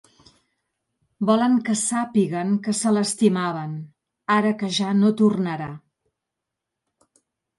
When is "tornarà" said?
5.21-5.69